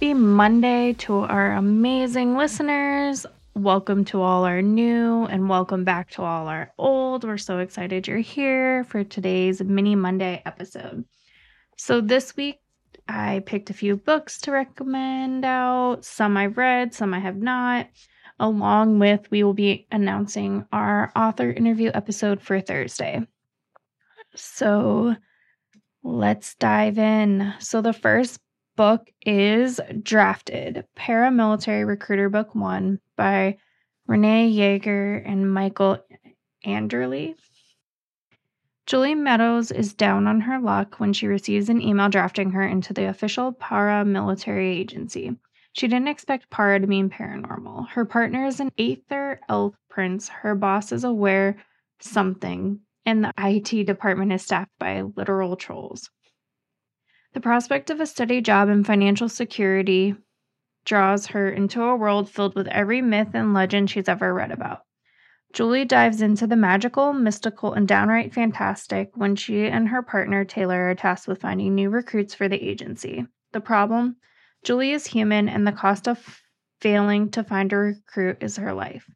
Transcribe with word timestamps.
Happy 0.00 0.14
Monday 0.14 0.94
to 0.94 1.18
our 1.18 1.52
amazing 1.52 2.34
listeners. 2.34 3.26
Welcome 3.52 4.06
to 4.06 4.22
all 4.22 4.46
our 4.46 4.62
new 4.62 5.26
and 5.26 5.46
welcome 5.46 5.84
back 5.84 6.08
to 6.12 6.22
all 6.22 6.48
our 6.48 6.72
old. 6.78 7.22
We're 7.22 7.36
so 7.36 7.58
excited 7.58 8.08
you're 8.08 8.16
here 8.16 8.82
for 8.84 9.04
today's 9.04 9.60
mini 9.60 9.94
Monday 9.94 10.40
episode. 10.46 11.04
So, 11.76 12.00
this 12.00 12.34
week 12.34 12.60
I 13.08 13.42
picked 13.44 13.68
a 13.68 13.74
few 13.74 13.94
books 13.94 14.38
to 14.38 14.52
recommend 14.52 15.44
out. 15.44 16.02
Some 16.06 16.34
I've 16.38 16.56
read, 16.56 16.94
some 16.94 17.12
I 17.12 17.18
have 17.18 17.36
not. 17.36 17.90
Along 18.38 19.00
with, 19.00 19.30
we 19.30 19.44
will 19.44 19.52
be 19.52 19.86
announcing 19.92 20.64
our 20.72 21.12
author 21.14 21.52
interview 21.52 21.90
episode 21.92 22.40
for 22.40 22.58
Thursday. 22.58 23.20
So, 24.34 25.14
let's 26.02 26.54
dive 26.54 26.96
in. 26.96 27.52
So, 27.58 27.82
the 27.82 27.92
first 27.92 28.40
book 28.80 29.10
is 29.26 29.78
Drafted 30.02 30.86
Paramilitary 30.96 31.86
Recruiter 31.86 32.30
Book 32.30 32.54
One 32.54 32.98
by 33.14 33.58
Renée 34.08 34.56
Jaggér 34.56 35.22
and 35.26 35.52
Michael 35.52 35.98
Anderle. 36.64 37.34
Julie 38.86 39.14
Meadows 39.14 39.70
is 39.70 39.92
down 39.92 40.26
on 40.26 40.40
her 40.40 40.58
luck 40.58 40.94
when 40.94 41.12
she 41.12 41.26
receives 41.26 41.68
an 41.68 41.82
email 41.82 42.08
drafting 42.08 42.52
her 42.52 42.66
into 42.66 42.94
the 42.94 43.04
official 43.10 43.52
paramilitary 43.52 44.74
agency. 44.74 45.36
She 45.74 45.86
didn't 45.86 46.08
expect 46.08 46.48
Para 46.48 46.80
to 46.80 46.86
mean 46.86 47.10
paranormal. 47.10 47.90
Her 47.90 48.06
partner 48.06 48.46
is 48.46 48.60
an 48.60 48.72
Aether 48.78 49.40
elf 49.50 49.74
prince. 49.90 50.30
Her 50.30 50.54
boss 50.54 50.90
is 50.90 51.04
aware 51.04 51.58
something, 52.00 52.80
and 53.04 53.24
the 53.24 53.34
IT 53.36 53.84
department 53.84 54.32
is 54.32 54.40
staffed 54.40 54.72
by 54.78 55.02
literal 55.02 55.56
trolls. 55.56 56.08
The 57.32 57.40
prospect 57.40 57.90
of 57.90 58.00
a 58.00 58.06
steady 58.06 58.40
job 58.40 58.68
and 58.68 58.84
financial 58.84 59.28
security 59.28 60.16
draws 60.84 61.26
her 61.28 61.48
into 61.48 61.82
a 61.82 61.94
world 61.94 62.28
filled 62.28 62.56
with 62.56 62.66
every 62.68 63.00
myth 63.02 63.28
and 63.34 63.54
legend 63.54 63.90
she's 63.90 64.08
ever 64.08 64.34
read 64.34 64.50
about. 64.50 64.84
Julie 65.52 65.84
dives 65.84 66.22
into 66.22 66.46
the 66.46 66.56
magical, 66.56 67.12
mystical, 67.12 67.72
and 67.72 67.86
downright 67.86 68.32
fantastic 68.32 69.10
when 69.16 69.34
she 69.36 69.66
and 69.66 69.88
her 69.88 70.02
partner 70.02 70.44
Taylor 70.44 70.90
are 70.90 70.94
tasked 70.94 71.26
with 71.26 71.40
finding 71.40 71.74
new 71.74 71.90
recruits 71.90 72.34
for 72.34 72.48
the 72.48 72.62
agency. 72.62 73.26
The 73.52 73.60
problem? 73.60 74.16
Julie 74.62 74.92
is 74.92 75.08
human, 75.08 75.48
and 75.48 75.66
the 75.66 75.72
cost 75.72 76.06
of 76.06 76.40
failing 76.80 77.30
to 77.30 77.42
find 77.42 77.72
a 77.72 77.76
recruit 77.76 78.38
is 78.40 78.56
her 78.56 78.72
life. 78.72 79.06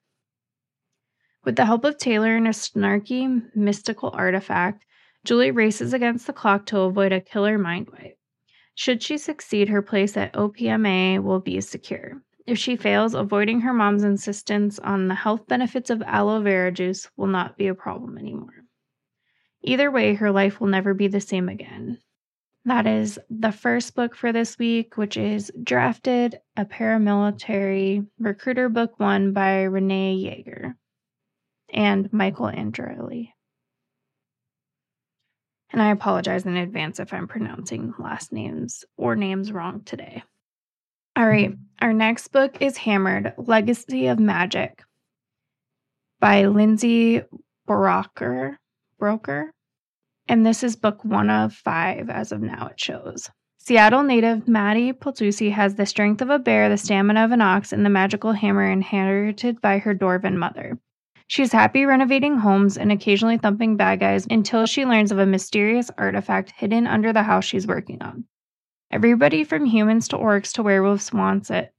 With 1.45 1.57
the 1.57 1.67
help 1.67 1.85
of 1.85 1.99
Taylor 1.99 2.37
and 2.37 2.49
a 2.49 2.51
snarky, 2.51 3.55
mystical 3.55 4.11
artifact, 4.13 4.85
Julie 5.25 5.51
races 5.51 5.95
against 5.95 6.27
the 6.27 6.33
clock 6.33 6.67
to 6.67 6.81
avoid 6.81 7.13
a 7.13 7.21
killer 7.21 7.59
mind 7.59 7.89
wipe. 7.91 8.19
Should 8.75 9.03
she 9.03 9.17
succeed, 9.17 9.69
her 9.69 9.83
place 9.83 10.17
at 10.17 10.35
OPMA 10.35 11.23
will 11.23 11.41
be 11.41 11.61
secure. 11.61 12.23
If 12.47 12.59
she 12.59 12.77
fails, 12.77 13.15
avoiding 13.15 13.61
her 13.61 13.73
mom's 13.73 14.05
insistence 14.05 14.79
on 14.79 15.09
the 15.09 15.15
health 15.15 15.47
benefits 15.47 15.89
of 15.89 16.03
aloe 16.03 16.43
vera 16.43 16.71
juice 16.71 17.09
will 17.17 17.27
not 17.27 17.57
be 17.57 17.69
a 17.69 17.75
problem 17.75 18.19
anymore. 18.19 18.65
Either 19.63 19.91
way, 19.91 20.15
her 20.15 20.31
life 20.31 20.61
will 20.61 20.69
never 20.69 20.93
be 20.93 21.09
the 21.09 21.21
same 21.21 21.49
again. 21.49 21.99
That 22.67 22.87
is 22.87 23.19
the 23.31 23.53
first 23.53 23.95
book 23.95 24.15
for 24.15 24.33
this 24.33 24.59
week, 24.59 24.97
which 24.97 25.17
is 25.17 25.51
Drafted, 25.63 26.41
a 26.57 26.65
paramilitary 26.65 28.07
recruiter 28.19 28.69
book 28.69 28.99
one 28.99 29.33
by 29.33 29.65
Renée 29.65 30.23
Jaggér 30.23 30.75
and 31.71 32.13
Michael 32.13 32.47
Anderle. 32.47 33.34
And 35.75 35.83
I 35.83 35.91
apologize 35.91 36.47
in 36.47 36.57
advance 36.57 37.01
if 37.01 37.13
I'm 37.13 37.27
pronouncing 37.27 37.95
last 37.99 38.33
names 38.33 38.85
or 38.97 39.17
names 39.17 39.51
wrong 39.51 39.83
today. 39.85 40.23
All 41.17 41.27
right, 41.27 41.53
our 41.83 41.93
next 41.93 42.29
book 42.29 42.59
is 42.61 42.77
Hammered 42.77 43.35
Legacy 43.39 44.07
of 44.07 44.21
Magic 44.21 44.85
by 46.21 46.45
Lindsay 46.47 47.23
Buroker. 47.69 48.55
Buroker. 49.01 49.49
And 50.29 50.47
this 50.47 50.63
is 50.63 50.77
book 50.77 51.05
one 51.05 51.29
of 51.29 51.53
five 51.53 52.09
as 52.09 52.31
of 52.31 52.41
now, 52.41 52.69
it 52.69 52.79
shows. 52.79 53.29
Seattle 53.59 54.05
native 54.05 54.47
Matti 54.47 54.93
Puletasi 54.93 55.51
has 55.51 55.75
the 55.75 55.87
strength 55.87 56.23
of 56.23 56.31
a 56.31 56.39
bear, 56.39 56.69
the 56.69 56.79
stamina 56.79 57.25
of 57.25 57.33
an 57.33 57.41
ox, 57.41 57.73
and 57.73 57.85
the 57.85 57.91
magical 57.91 58.31
hammer 58.31 58.71
inherited 58.71 59.61
by 59.61 59.79
her 59.79 59.93
dwarven 59.93 60.37
mother. 60.37 60.79
She's 61.27 61.53
happy 61.53 61.85
renovating 61.85 62.37
homes 62.37 62.77
and 62.77 62.93
occasionally 62.93 63.39
thumping 63.39 63.77
bad 63.77 64.01
guys 64.01 64.27
until 64.31 64.67
she 64.67 64.85
learns 64.85 65.11
of 65.11 65.19
a 65.19 65.27
mysterious 65.27 65.91
artifact 65.97 66.53
hidden 66.57 66.87
under 66.87 67.13
the 67.13 67.23
house 67.23 67.45
she's 67.45 67.67
working 67.67 68.03
on. 68.03 68.25
Everybody 68.91 69.43
from 69.43 69.65
humans 69.65 70.09
to 70.09 70.19
orcs 70.19 70.53
to 70.53 70.63
werewolves 70.63 71.13
wants 71.13 71.51
it, 71.51 71.73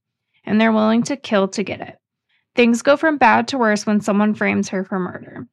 and 0.43 0.59
they're 0.59 0.71
willing 0.71 1.03
to 1.03 1.15
kill 1.15 1.47
to 1.49 1.63
get 1.63 1.79
it. 1.79 1.97
Things 2.55 2.81
go 2.81 2.97
from 2.97 3.17
bad 3.17 3.47
to 3.49 3.57
worse 3.57 3.85
when 3.85 4.01
someone 4.01 4.33
frames 4.33 4.69
her 4.69 4.83
for 4.83 4.99
murder. 4.99 5.47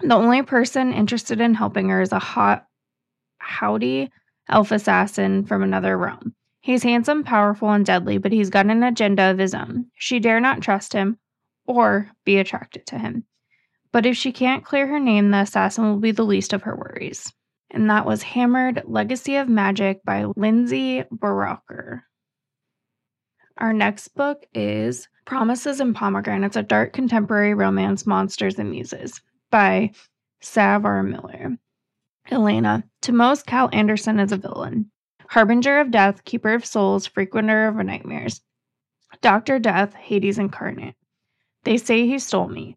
The 0.00 0.14
only 0.14 0.42
person 0.42 0.92
interested 0.92 1.40
in 1.40 1.54
helping 1.54 1.88
her 1.88 2.02
is 2.02 2.12
a 2.12 2.18
hot, 2.18 2.66
howdy 3.38 4.10
elf 4.48 4.70
assassin 4.70 5.44
from 5.46 5.62
another 5.62 5.96
realm. 5.96 6.34
He's 6.60 6.82
handsome, 6.82 7.24
powerful, 7.24 7.70
and 7.70 7.86
deadly, 7.86 8.18
but 8.18 8.32
he's 8.32 8.50
got 8.50 8.66
an 8.66 8.82
agenda 8.82 9.30
of 9.30 9.38
his 9.38 9.54
own. 9.54 9.86
She 9.94 10.18
dare 10.18 10.40
not 10.40 10.60
trust 10.60 10.92
him, 10.92 11.18
or 11.66 12.10
be 12.24 12.38
attracted 12.38 12.86
to 12.86 12.98
him. 12.98 13.24
But 13.92 14.06
if 14.06 14.16
she 14.16 14.32
can't 14.32 14.64
clear 14.64 14.86
her 14.86 15.00
name, 15.00 15.30
the 15.30 15.38
assassin 15.40 15.84
will 15.84 16.00
be 16.00 16.12
the 16.12 16.24
least 16.24 16.52
of 16.52 16.62
her 16.62 16.76
worries. 16.76 17.32
And 17.70 17.90
that 17.90 18.06
was 18.06 18.22
Hammered 18.22 18.82
Legacy 18.86 19.36
of 19.36 19.48
Magic 19.48 20.04
by 20.04 20.26
Lindsay 20.36 21.02
Buroker. 21.12 22.02
Our 23.58 23.72
next 23.72 24.08
book 24.08 24.44
is 24.54 25.08
Promises 25.24 25.80
and 25.80 25.94
Pomegranates, 25.94 26.56
a 26.56 26.62
dark 26.62 26.92
contemporary 26.92 27.54
romance, 27.54 28.06
Monsters 28.06 28.58
and 28.58 28.70
Muses 28.70 29.20
by 29.50 29.92
Sav 30.40 30.84
R. 30.84 31.02
Miller. 31.02 31.56
Elena. 32.30 32.84
To 33.02 33.12
most, 33.12 33.46
Cal 33.46 33.70
Anderson 33.72 34.20
is 34.20 34.32
a 34.32 34.36
villain. 34.36 34.90
Harbinger 35.28 35.80
of 35.80 35.90
death, 35.90 36.24
keeper 36.24 36.52
of 36.52 36.66
souls, 36.66 37.06
frequenter 37.06 37.68
of 37.68 37.76
nightmares. 37.76 38.42
Doctor 39.22 39.58
Death, 39.58 39.94
Hades 39.94 40.38
incarnate. 40.38 40.94
They 41.66 41.78
say 41.78 42.06
he 42.06 42.20
stole 42.20 42.46
me. 42.46 42.76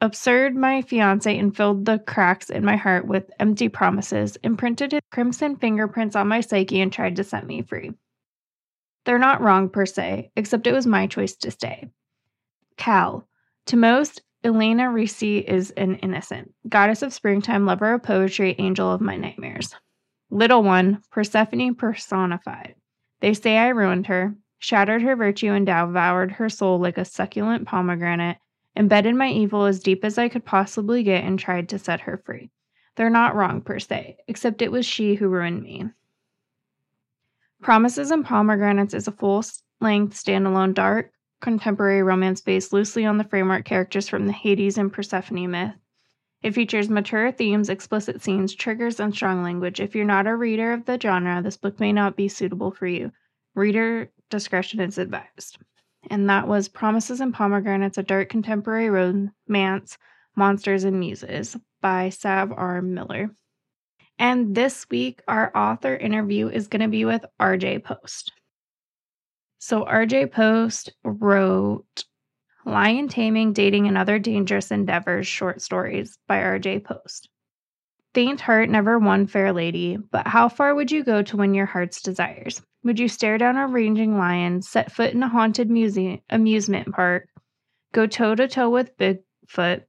Absurd, 0.00 0.56
my 0.56 0.80
fiance, 0.80 1.38
and 1.38 1.54
filled 1.54 1.84
the 1.84 1.98
cracks 1.98 2.48
in 2.48 2.64
my 2.64 2.74
heart 2.74 3.06
with 3.06 3.30
empty 3.38 3.68
promises, 3.68 4.36
imprinted 4.36 4.92
his 4.92 5.02
crimson 5.12 5.56
fingerprints 5.56 6.16
on 6.16 6.26
my 6.26 6.40
psyche, 6.40 6.80
and 6.80 6.90
tried 6.90 7.16
to 7.16 7.24
set 7.24 7.46
me 7.46 7.60
free. 7.60 7.92
They're 9.04 9.18
not 9.18 9.42
wrong 9.42 9.68
per 9.68 9.84
se, 9.84 10.30
except 10.36 10.66
it 10.66 10.72
was 10.72 10.86
my 10.86 11.06
choice 11.06 11.36
to 11.36 11.50
stay. 11.50 11.90
Cal. 12.78 13.28
To 13.66 13.76
most, 13.76 14.22
Elena 14.42 14.90
Ricci 14.90 15.40
is 15.40 15.72
an 15.72 15.96
innocent, 15.96 16.54
goddess 16.66 17.02
of 17.02 17.12
springtime, 17.12 17.66
lover 17.66 17.92
of 17.92 18.02
poetry, 18.02 18.54
angel 18.58 18.90
of 18.90 19.02
my 19.02 19.16
nightmares. 19.16 19.74
Little 20.30 20.62
one, 20.62 21.02
Persephone 21.10 21.74
personified. 21.74 22.74
They 23.20 23.34
say 23.34 23.58
I 23.58 23.68
ruined 23.68 24.06
her, 24.06 24.34
shattered 24.58 25.02
her 25.02 25.16
virtue 25.16 25.52
and 25.52 25.66
devoured 25.66 26.32
her 26.32 26.48
soul 26.48 26.78
like 26.78 26.98
a 26.98 27.04
succulent 27.04 27.66
pomegranate, 27.66 28.38
embedded 28.76 29.14
my 29.14 29.28
evil 29.28 29.64
as 29.64 29.80
deep 29.80 30.04
as 30.04 30.18
I 30.18 30.28
could 30.28 30.44
possibly 30.44 31.02
get, 31.02 31.24
and 31.24 31.38
tried 31.38 31.68
to 31.70 31.78
set 31.78 32.00
her 32.00 32.22
free. 32.24 32.50
They're 32.96 33.10
not 33.10 33.34
wrong 33.34 33.60
per 33.60 33.78
se, 33.78 34.18
except 34.26 34.62
it 34.62 34.72
was 34.72 34.84
she 34.84 35.14
who 35.14 35.28
ruined 35.28 35.62
me. 35.62 35.90
Promises 37.60 38.10
and 38.10 38.24
Pomegranates 38.24 38.94
is 38.94 39.08
a 39.08 39.12
full 39.12 39.44
length 39.80 40.14
standalone 40.14 40.74
dark 40.74 41.12
contemporary 41.40 42.02
romance 42.02 42.40
based 42.40 42.72
loosely 42.72 43.04
on 43.04 43.18
the 43.18 43.24
framework 43.24 43.64
characters 43.64 44.08
from 44.08 44.26
the 44.26 44.32
Hades 44.32 44.78
and 44.78 44.92
Persephone 44.92 45.50
myth. 45.50 45.74
It 46.42 46.54
features 46.54 46.88
mature 46.88 47.32
themes, 47.32 47.68
explicit 47.68 48.22
scenes, 48.22 48.54
triggers, 48.54 49.00
and 49.00 49.12
strong 49.12 49.42
language. 49.42 49.80
If 49.80 49.94
you're 49.94 50.04
not 50.04 50.26
a 50.26 50.36
reader 50.36 50.72
of 50.72 50.84
the 50.84 50.98
genre, 51.00 51.42
this 51.42 51.56
book 51.56 51.80
may 51.80 51.92
not 51.92 52.16
be 52.16 52.28
suitable 52.28 52.70
for 52.70 52.86
you. 52.86 53.12
Reader 53.54 54.10
discretion 54.30 54.80
is 54.80 54.98
advised. 54.98 55.58
And 56.10 56.30
that 56.30 56.48
was 56.48 56.68
Promises 56.68 57.20
and 57.20 57.34
Pomegranates, 57.34 57.98
a 57.98 58.02
dark 58.02 58.28
contemporary 58.28 58.88
romance, 58.90 59.98
Monsters 60.36 60.84
and 60.84 61.00
Muses 61.00 61.56
by 61.80 62.08
Sav 62.10 62.52
R. 62.52 62.80
Miller. 62.80 63.30
And 64.18 64.54
this 64.54 64.86
week, 64.90 65.22
our 65.28 65.56
author 65.56 65.94
interview 65.94 66.48
is 66.48 66.68
going 66.68 66.82
to 66.82 66.88
be 66.88 67.04
with 67.04 67.24
RJ 67.40 67.84
Post. 67.84 68.32
So, 69.58 69.84
RJ 69.84 70.32
Post 70.32 70.92
wrote 71.04 72.04
Lion 72.64 73.08
Taming, 73.08 73.52
Dating, 73.52 73.88
and 73.88 73.98
Other 73.98 74.18
Dangerous 74.18 74.70
Endeavors 74.70 75.26
short 75.26 75.62
stories 75.62 76.18
by 76.26 76.38
RJ 76.38 76.84
Post. 76.84 77.28
Faint 78.14 78.40
heart 78.40 78.70
never 78.70 78.98
won 78.98 79.26
fair 79.26 79.52
lady, 79.52 79.96
but 79.96 80.26
how 80.26 80.48
far 80.48 80.74
would 80.74 80.90
you 80.90 81.04
go 81.04 81.22
to 81.22 81.36
win 81.36 81.54
your 81.54 81.66
heart's 81.66 82.00
desires? 82.00 82.62
Would 82.82 82.98
you 82.98 83.06
stare 83.06 83.36
down 83.36 83.56
a 83.56 83.66
raging 83.66 84.16
lion, 84.16 84.62
set 84.62 84.90
foot 84.90 85.12
in 85.12 85.22
a 85.22 85.28
haunted 85.28 85.68
museum, 85.68 86.20
amusement 86.30 86.92
park, 86.92 87.28
go 87.92 88.06
toe 88.06 88.34
to 88.34 88.48
toe 88.48 88.70
with 88.70 88.96
Bigfoot? 88.96 89.84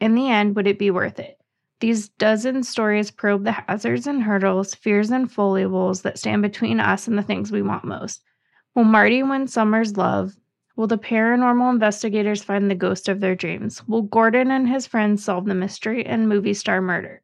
In 0.00 0.14
the 0.14 0.28
end, 0.28 0.56
would 0.56 0.66
it 0.66 0.78
be 0.78 0.90
worth 0.90 1.20
it? 1.20 1.38
These 1.78 2.08
dozen 2.08 2.62
stories 2.62 3.10
probe 3.10 3.44
the 3.44 3.52
hazards 3.52 4.06
and 4.06 4.22
hurdles, 4.22 4.74
fears 4.74 5.10
and 5.10 5.30
foibles 5.30 6.02
that 6.02 6.18
stand 6.18 6.42
between 6.42 6.80
us 6.80 7.06
and 7.06 7.16
the 7.16 7.22
things 7.22 7.52
we 7.52 7.62
want 7.62 7.84
most. 7.84 8.22
Will 8.74 8.84
Marty 8.84 9.22
win 9.22 9.46
Summer's 9.46 9.96
love? 9.96 10.34
Will 10.76 10.86
the 10.86 10.98
paranormal 10.98 11.70
investigators 11.70 12.42
find 12.42 12.70
the 12.70 12.74
ghost 12.74 13.08
of 13.08 13.20
their 13.20 13.34
dreams? 13.34 13.86
Will 13.86 14.02
Gordon 14.02 14.50
and 14.50 14.68
his 14.68 14.86
friends 14.86 15.24
solve 15.24 15.46
the 15.46 15.54
mystery 15.54 16.04
and 16.04 16.28
movie 16.28 16.54
star 16.54 16.80
murder? 16.80 17.22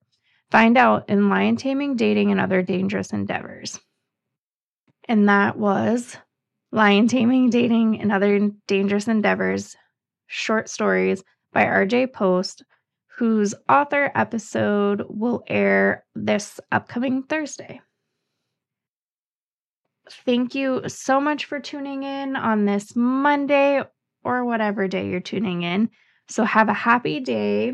Find 0.50 0.78
out 0.78 1.08
in 1.08 1.28
Lion 1.28 1.56
Taming, 1.56 1.96
Dating, 1.96 2.30
and 2.30 2.40
Other 2.40 2.62
Dangerous 2.62 3.12
Endeavors. 3.12 3.80
And 5.08 5.28
that 5.28 5.58
was 5.58 6.16
Lion 6.72 7.08
Taming, 7.08 7.50
Dating, 7.50 8.00
and 8.00 8.12
Other 8.12 8.50
Dangerous 8.66 9.08
Endeavors 9.08 9.76
short 10.26 10.68
stories 10.68 11.22
by 11.52 11.64
RJ 11.64 12.12
Post, 12.12 12.64
whose 13.18 13.54
author 13.68 14.10
episode 14.14 15.04
will 15.08 15.42
air 15.46 16.04
this 16.14 16.60
upcoming 16.70 17.22
Thursday. 17.22 17.80
Thank 20.10 20.54
you 20.54 20.82
so 20.88 21.20
much 21.20 21.46
for 21.46 21.58
tuning 21.58 22.02
in 22.04 22.36
on 22.36 22.64
this 22.64 22.94
Monday 22.94 23.82
or 24.22 24.44
whatever 24.44 24.86
day 24.86 25.08
you're 25.08 25.20
tuning 25.20 25.62
in. 25.62 25.90
So, 26.28 26.44
have 26.44 26.68
a 26.68 26.74
happy 26.74 27.20
day, 27.20 27.72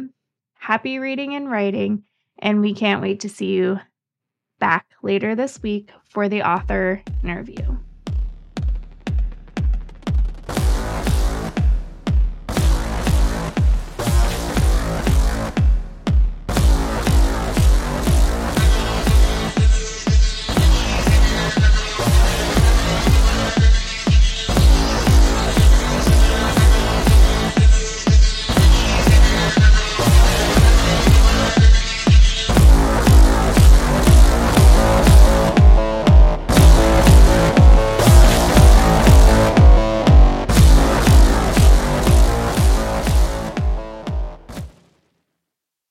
happy 0.54 0.98
reading 0.98 1.34
and 1.34 1.50
writing, 1.50 2.04
and 2.38 2.60
we 2.60 2.74
can't 2.74 3.02
wait 3.02 3.20
to 3.20 3.28
see 3.28 3.52
you 3.52 3.80
back 4.58 4.86
later 5.02 5.34
this 5.34 5.62
week 5.62 5.90
for 6.04 6.28
the 6.28 6.42
author 6.42 7.02
interview. 7.24 7.76